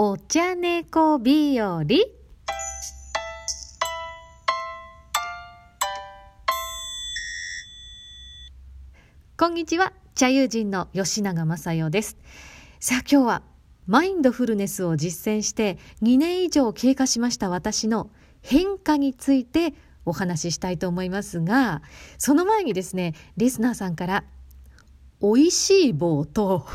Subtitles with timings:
[0.00, 1.82] お茶猫日和。
[9.36, 9.92] こんにちは。
[10.14, 12.16] 茶友人の吉永正代です。
[12.78, 13.42] さあ今日は
[13.88, 18.08] マインドフルネスを実践して2年以上経過しました私の
[18.40, 19.74] 変化について
[20.04, 21.82] お話ししたいと思いますが
[22.18, 24.24] その前にですねリスナーさんから
[25.20, 26.68] 美味しい棒と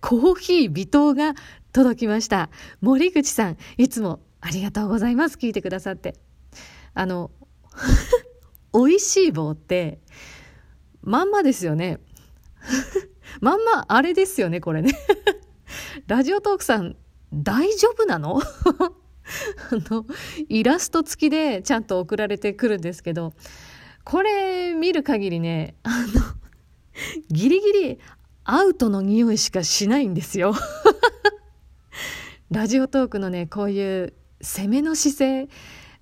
[0.00, 1.34] コーヒー微糖が
[1.78, 2.50] 届きました。
[2.80, 5.36] 森口さんいつもありがとうございます。
[5.36, 6.16] 聞いてくださって。
[6.92, 7.30] あの
[8.74, 10.00] 美味しい棒って
[11.02, 12.00] まんまですよね。
[13.40, 14.90] まんまあれですよねこれね。
[16.08, 16.96] ラジオトークさん
[17.32, 18.42] 大丈夫なの？
[18.42, 18.42] あ
[19.94, 20.04] の
[20.48, 23.34] イラスト付きでちゃんと送られてくるんですけど
[24.02, 26.22] これ見る限りねあの
[27.28, 27.98] ギリギリ
[28.42, 30.54] アウトの匂いしかしないんですよ。
[32.50, 35.48] ラジオトークのねこういう攻めの姿勢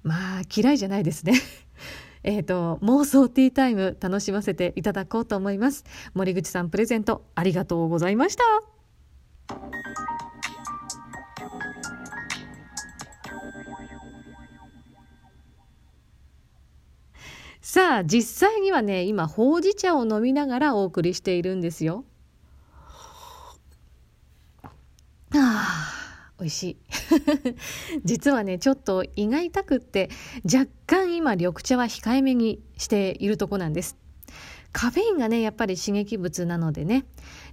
[0.05, 1.35] まあ嫌いじゃないですね。
[2.23, 5.85] えっと妄想ティータイム楽しませていただこうと思います。
[6.15, 8.45] 森口さんプレゼントありがとうございました。
[17.61, 22.05] さあ実際にはね今ほうじ茶を飲みながらお送りしているんですよ。
[25.35, 25.96] あ。
[26.39, 26.77] 美味しい。
[28.05, 30.11] 実はねちょっと胃が痛くって
[30.45, 33.97] 若干今緑茶は控えめにしているとこなんです。
[34.73, 37.07] カフェインがねやっぱり刺激物なのでね。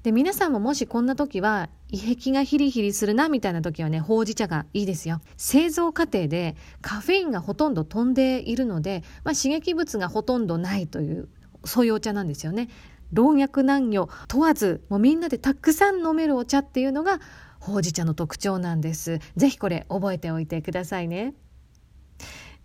[0.03, 5.22] で皆さんももしこんな時は胃壁がヒリヒリするなみたいな時はねほうじ茶がいいですよ。
[5.38, 11.30] 製造過程でカフェインがほとんど飛んでいるので、まあ、刺激物がほとんどないという
[11.64, 12.68] そういうお茶なんですよね。
[13.14, 17.22] 老若男女問わずもうみんなでたくさん飲めるお茶っていうのが
[17.64, 19.19] ほうじ茶の特徴なんです。
[19.38, 21.33] ぜひこれ覚えておいてくださいね。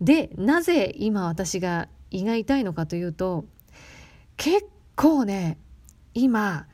[0.00, 3.44] で、なぜ今私が胃が痛いのかというと、
[4.36, 4.66] 結
[4.96, 5.56] 構ね、
[6.14, 6.66] 今、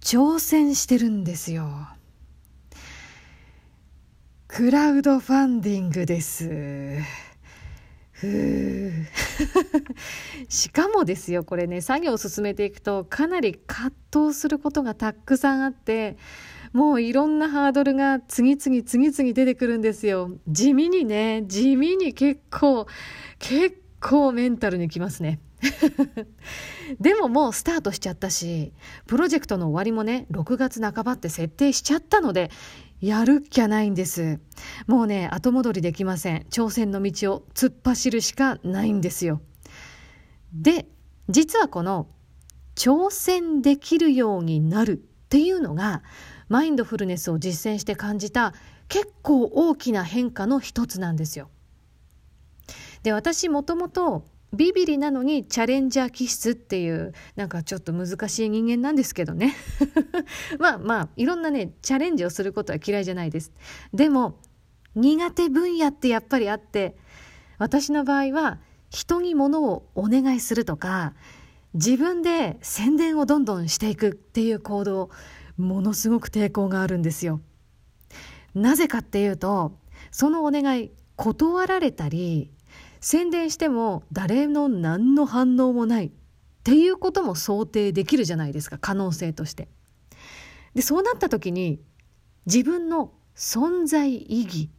[0.00, 1.68] 挑戦してるんですよ。
[4.48, 6.50] クラウドファンディングです。
[10.48, 16.16] しかもですよこれね作業を進めていくとかなり葛藤することがたくさんあって
[16.72, 20.30] もういろんなハードルが次々次々出てくるんですよ。
[20.48, 22.86] 地味にね、地味に結構、
[23.38, 25.40] 結構メンタルにきますね。
[27.00, 28.72] でももうスタートしちゃったし、
[29.06, 32.50] プロジェクトの終わりもね、6月半ばって設定しちゃったので、
[33.00, 34.40] やるっきゃないんです。
[34.86, 36.46] もうね、後戻りできません。
[36.50, 39.40] 挑戦の道を突っ走るしかないんですよ。
[40.52, 40.88] で、
[41.28, 42.08] 実はこの
[42.74, 44.96] 挑戦できるようになるっ
[45.28, 46.02] ていうのが
[46.48, 48.54] マインドフルネスを実践して感じた
[48.88, 51.50] 結構大きな変化の一つなんですよ。
[53.02, 59.54] で私もともとビビリなのにチャレンジャー気質っていうなんかちょっと難しい人間なんですけどね
[60.58, 63.52] まあまあいろんなねチャレンジをすることは嫌いじゃないです
[63.92, 64.38] でも
[64.94, 66.96] 苦手分野ってやっぱりあって
[67.58, 68.58] 私の場合は
[68.88, 71.12] 人に物をお願いするとか
[71.74, 75.10] 自分で宣伝をどんどんしていくっていう行動
[75.58, 77.40] ものすごく抵抗があるんですよ。
[78.54, 79.72] なぜかっていうと
[80.10, 82.50] そのお願い断られたり
[83.00, 86.10] 宣伝しても誰の何の反応もないっ
[86.64, 89.68] ていうことも想定できるじゃないですか可能性として。
[90.74, 91.80] でそうなった時に
[92.46, 94.70] 自分の存在意義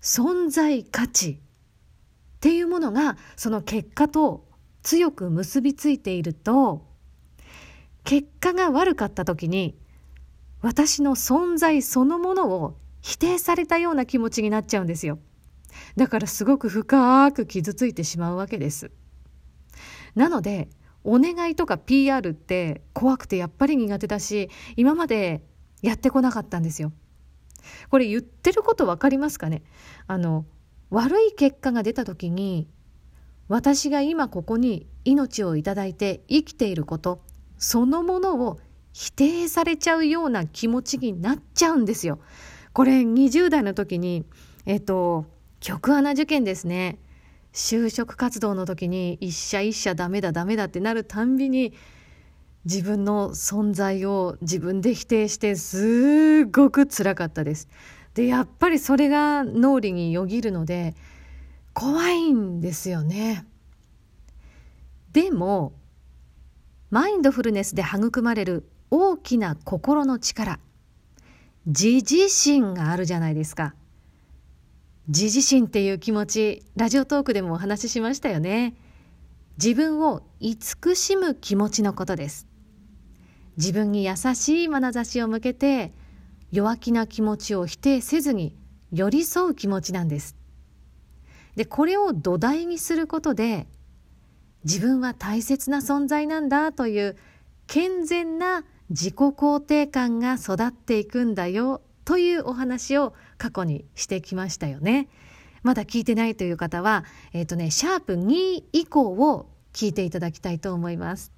[0.00, 1.38] 存在価値っ
[2.40, 4.46] ていうものがその結果と
[4.82, 6.86] 強く結びついていると
[8.04, 9.76] 結果が悪かった時に
[10.60, 15.18] 私の存在そのものを否定されたような気持ちになっちゃうんですよ。
[15.96, 18.90] だからすごく深く傷ついてしまうわけです。
[20.14, 20.68] なので、
[21.02, 25.42] お願いとか PR って怖くてやっぱり苦手だし、今まで
[25.80, 26.92] やってこなかったんですよ。
[27.90, 29.62] これ言ってること分かりますかね？
[30.06, 30.44] あの、
[30.90, 32.68] 悪い結果が出た時に、
[33.48, 37.22] 私が今ここに命をいただいて生きていること、
[37.56, 38.60] そのものを
[38.92, 42.18] 否定されちゃうような気持ちになっちゃうんですよ。
[42.72, 44.24] これ20代の時に、
[44.66, 45.26] えっと、
[45.60, 46.98] 局アナ受験ですね。
[47.52, 51.72] 就職活動の時に一社一社ダメだダメだってなるたんびに
[52.64, 57.68] 自分の存在を自分で否定してすごく辛かったです。
[58.14, 60.94] で、やっぱりそれが脳裏によぎるので
[61.72, 63.46] 怖いんですよね。
[65.12, 65.72] でも、
[66.90, 70.58] マインドフルネスで育まれる大きな心の力
[71.66, 73.74] 自自身があるじゃないですか。
[75.08, 78.74] 自自身っていう気持ち、ラジオトークでもお話ししましたよね。
[79.62, 82.46] 自分を慈しむ気持ちのことです。
[83.56, 85.92] 自分に優しい眼差しを向けて、
[86.50, 88.56] 弱気な気持ちを否定せずに
[88.92, 90.36] 寄り添う気持ちなんです。
[91.56, 93.66] で、これを土台にすることで、
[94.64, 97.16] 自分は大切な存在なんだという
[97.66, 105.08] 健全な自己肯定感が育っていくんだよというお話を過去にしてきましたよね。
[105.62, 111.32] まだ聞いてないという方は、えっ、ー、とね、シャープ2以降を聞いていただきたいと思います。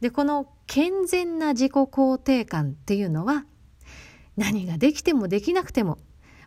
[0.00, 3.44] で、この健全な自己肯定感っていうのは、
[4.36, 5.98] 何ができてもできなくても、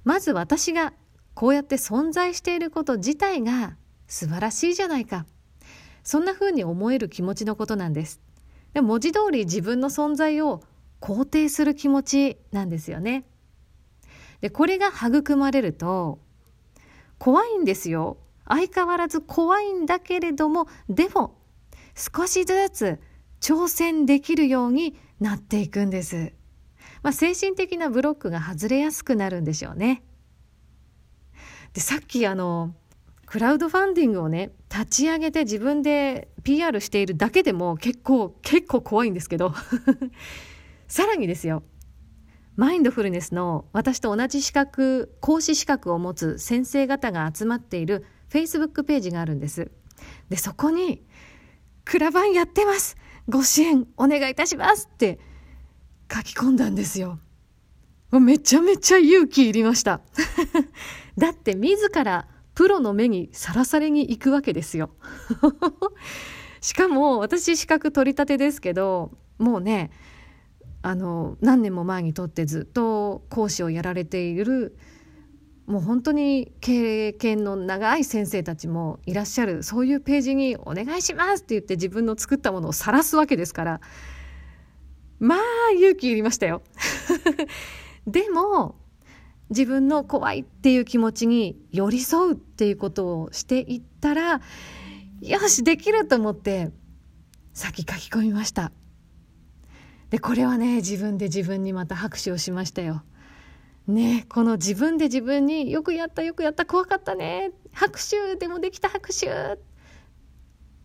[0.04, 0.94] まず私が
[1.34, 3.76] こうやって存在していること自体が
[4.08, 5.26] 素晴らしいじゃないか。
[6.04, 8.22] そんな風に思える気持ちのことなんです。
[8.76, 10.62] で文字通り自分の存在を
[11.00, 13.24] 肯定する気持ちなんですよね。
[14.42, 16.20] でこれが育まれると
[17.18, 18.18] 怖いんですよ。
[18.46, 21.38] 相変わらず怖いんだけれどもでも
[21.96, 23.00] 少しずつ
[23.40, 26.34] 挑戦できるようになっていくんです。
[27.02, 30.04] まあ、精神的なブロックが外れやすくなるんでしょうね。
[31.72, 32.76] でさっきあの
[33.26, 39.54] クラウドファンディングをね立ち上げて自分で PR しているだけでも結構結構怖いんですけど。
[40.88, 41.64] さらにですよ。
[42.56, 49.72] マインドフルネスの私と同じ資格講師資格を持つ先生方が集まっている Facebook ページがあるんです。
[50.30, 51.04] でそこに
[51.84, 52.96] 「クラバンやってます。
[53.28, 55.20] ご支援お願いいたします」って
[56.14, 57.20] 書き込んだんですよ。
[58.12, 60.02] めちゃめちゃ勇気いりました。
[61.18, 64.92] だって自らプロの目にさらされに行くわけですよ。
[66.66, 69.92] しかも私資格取り立てですけどもうね
[70.82, 74.76] あの何年も前にとってずっと講師をやられている
[75.68, 83.82] もう本当に経験の長い先生たちもいらっしゃるそういうページに「お願いします」って言って自分の作ったものを晒すわけですから
[85.20, 86.64] まあ勇気いりましたよ。
[88.08, 88.74] でも
[89.52, 94.42] 自分の怖いっていう気持ちに寄り添うっていうことをしていったら
[95.28, 96.72] よしできると思って
[97.54, 98.72] 先書き込みました。
[100.12, 103.04] でこれはね自分で自分にまた拍手をしましたよ。
[103.88, 107.52] ねこの自分で自分によくやったよくやった怖かったね。
[107.74, 109.28] 拍手でもできた拍手。
[109.28, 109.58] っ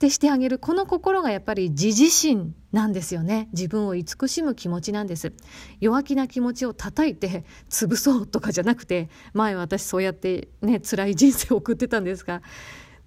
[0.01, 3.51] てしてあげるこの心がやっぱり自自身なんですよね。
[3.53, 5.35] 自分を慈しむ気持ちなんです。
[5.81, 12.41] 弱気な気持ちを叩いて潰そうとかじゃなくて前私そうやってね辛い人生を送ってたんですが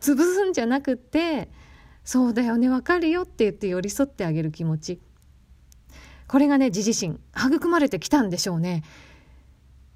[0.04, 1.50] 潰すんじゃなくて
[2.04, 5.00] そうだよねわかるよって言って寄り添ってあげる気持ち。
[6.28, 8.84] これがね自自身育まれてきたんでしょうね。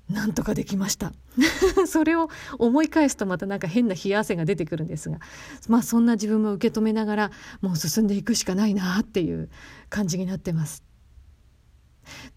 [0.10, 1.12] なんとかできました。
[1.86, 5.20] それを思い返すとまたなんか変な冷や汗が出てくるんですが。
[5.68, 9.50] まあそんな自分も受け止めながらもう進んでいくしかないなっていう
[9.90, 10.84] 感じになってます。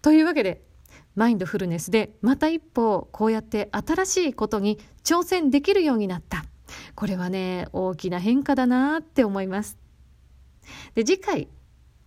[0.01, 0.65] というわけで
[1.15, 6.43] マインドフルネスでまた一歩こうやって新しいことに挑戦できるようになった。
[6.95, 9.77] これはね大きな変化だなって思います。
[10.95, 11.47] で次回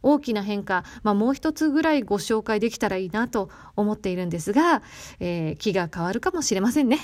[0.04, 4.82] 大きな変化、まあ、もう一つぐらいご紹介できたらいいなと思っているんですが、
[5.19, 6.98] えー、気が変わるかもしれませんね。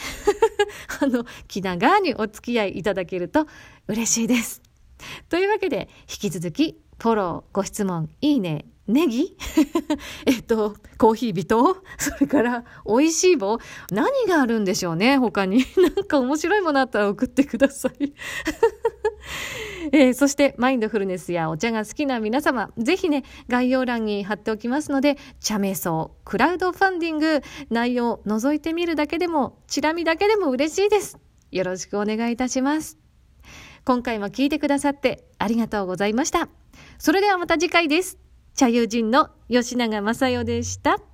[1.01, 3.47] あの、気長にお付き合いいただけると
[3.89, 4.61] 嬉しいです。
[5.31, 9.37] というわけで、引き続き、フォロー、ご質問、いいね、ネギ？
[10.27, 13.59] えっと、コーヒー微糖 それから、美味しい棒？
[13.91, 15.19] 何があるんでしょうね？
[15.19, 15.65] 他に。
[15.77, 18.13] なんか面白いものあったら送ってください。
[19.93, 31.19] えー、そして、マインドフルネスやお茶が好きな皆様、ぜひね、概要欄に貼っておきますので、茶瞑想、クラウドファンディング、内容覗いてみるだけでも、チラ見だけでも嬉しいです。
[31.51, 32.99] よろしくお願いいたします。
[33.85, 36.49] 今回も聞いてくださってありがとうございました。
[36.99, 38.30] それではまた次回です。
[38.61, 41.10] 茶友人の吉永正代でした。